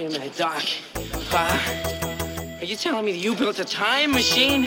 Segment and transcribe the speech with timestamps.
[0.00, 0.64] Wait a minute, Doc.
[1.30, 4.66] Uh, are you telling me that you built a time machine?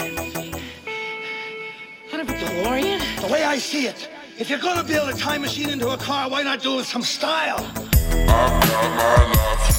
[2.14, 3.20] Out of a DeLorean?
[3.20, 6.30] The way I see it, if you're gonna build a time machine into a car,
[6.30, 7.66] why not do it with some style?
[7.66, 9.74] I've got my life to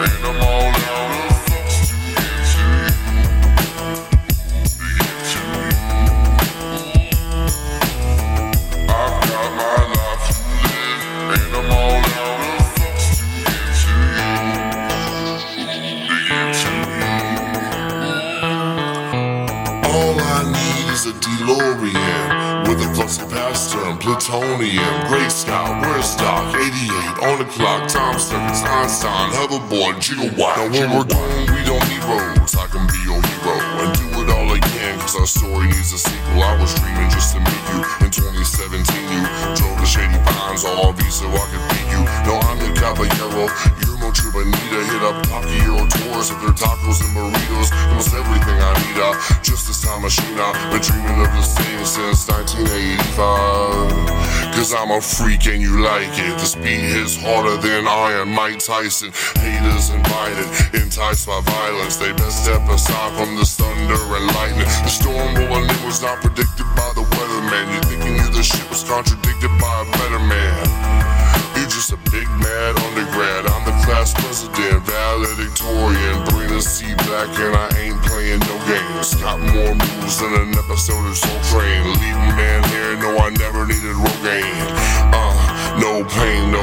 [0.00, 1.13] live, and I'm all out
[21.06, 24.88] a DeLorean with a flux capacitor and plutonium.
[25.08, 26.56] Great Scott, where's Doc?
[26.56, 27.84] 88 on the clock.
[27.92, 30.56] Time seconds, Einstein, hoverboard, gigawatt.
[30.56, 32.56] Now when we're gone, we don't need roads.
[32.56, 33.52] I can be your hero
[33.84, 34.96] and do it all again.
[35.00, 36.40] Cause our story needs a sequel.
[36.40, 38.80] I was dreaming just to meet you in 2017.
[38.80, 39.20] You
[39.60, 42.00] drove the shady pines on RV so I could beat you.
[42.24, 43.52] No, I'm the caballero.
[43.84, 44.80] You're no true Bonita.
[44.88, 45.20] Hit up
[45.68, 47.68] Euro tours with their tacos and burritos.
[47.92, 48.84] Almost everything I need.
[49.84, 50.40] Time machine.
[50.40, 54.56] I've been dreaming of this thing since 1985.
[54.56, 56.38] Cause I'm a freak and you like it.
[56.38, 59.12] The speed is harder than Iron Mike Tyson.
[59.36, 61.96] Haters invited, enticed by violence.
[61.96, 64.68] They best step aside from the thunder and lightning.
[64.86, 67.68] The storm rolling in was not predicted by the weatherman.
[67.74, 70.64] You thinking you the shit was contradicted by a better man.
[71.58, 73.44] You just a big mad undergrad.
[73.52, 76.24] I'm the class president, valedictorian.
[76.30, 77.83] Bring the seat back and I ain't.
[79.34, 81.82] Got more moves than an episode of Soul Train.
[81.82, 84.62] Leaving man here, no, I never needed Rogaine.
[85.10, 86.53] Uh, no pain,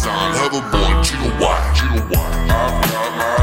[0.00, 0.34] sign.
[0.34, 3.39] Have a boy, you wide, why, you know why.